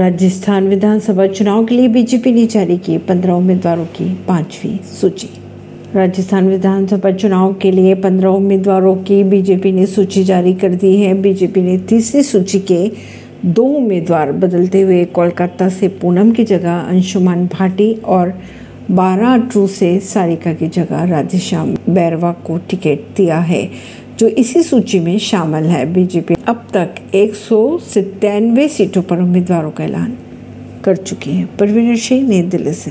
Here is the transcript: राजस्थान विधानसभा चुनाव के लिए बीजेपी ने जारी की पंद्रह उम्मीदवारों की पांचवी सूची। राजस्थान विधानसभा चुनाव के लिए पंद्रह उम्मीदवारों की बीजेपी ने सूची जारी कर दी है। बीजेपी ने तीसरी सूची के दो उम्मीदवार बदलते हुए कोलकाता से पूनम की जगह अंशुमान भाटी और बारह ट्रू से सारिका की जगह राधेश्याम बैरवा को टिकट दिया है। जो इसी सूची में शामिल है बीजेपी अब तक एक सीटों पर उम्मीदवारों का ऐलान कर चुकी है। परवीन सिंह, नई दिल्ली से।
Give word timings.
राजस्थान 0.00 0.68
विधानसभा 0.68 1.26
चुनाव 1.26 1.64
के 1.64 1.74
लिए 1.74 1.88
बीजेपी 1.88 2.32
ने 2.32 2.46
जारी 2.46 2.76
की 2.78 2.98
पंद्रह 2.98 3.32
उम्मीदवारों 3.32 3.84
की 3.86 4.04
पांचवी 4.28 4.80
सूची। 4.84 5.28
राजस्थान 5.94 6.48
विधानसभा 6.48 7.10
चुनाव 7.10 7.52
के 7.54 7.70
लिए 7.70 7.94
पंद्रह 7.94 8.28
उम्मीदवारों 8.28 8.96
की 8.96 9.24
बीजेपी 9.24 9.72
ने 9.72 9.86
सूची 9.86 10.24
जारी 10.24 10.54
कर 10.54 10.74
दी 10.74 10.96
है। 10.96 11.14
बीजेपी 11.14 11.62
ने 11.62 11.78
तीसरी 11.78 12.22
सूची 12.22 12.60
के 12.60 12.90
दो 13.46 13.64
उम्मीदवार 13.64 14.32
बदलते 14.32 14.80
हुए 14.80 15.04
कोलकाता 15.04 15.68
से 15.68 15.88
पूनम 15.88 16.30
की 16.30 16.44
जगह 16.44 16.78
अंशुमान 16.78 17.46
भाटी 17.46 17.92
और 17.92 18.32
बारह 18.90 19.36
ट्रू 19.36 19.66
से 19.66 19.98
सारिका 20.00 20.52
की 20.52 20.68
जगह 20.68 21.04
राधेश्याम 21.04 21.76
बैरवा 21.88 22.32
को 22.32 22.58
टिकट 22.58 23.16
दिया 23.16 23.38
है। 23.38 23.70
जो 24.20 24.28
इसी 24.28 24.62
सूची 24.62 25.00
में 25.00 25.18
शामिल 25.18 25.64
है 25.64 25.92
बीजेपी 25.92 26.34
अब 26.46 26.66
तक 26.74 26.94
एक 27.14 27.34
सीटों 28.68 29.02
पर 29.02 29.18
उम्मीदवारों 29.18 29.70
का 29.70 29.84
ऐलान 29.84 30.18
कर 30.84 30.96
चुकी 30.96 31.30
है। 31.30 31.48
परवीन 31.60 31.96
सिंह, 31.96 32.28
नई 32.28 32.42
दिल्ली 32.42 32.72
से। 32.72 32.88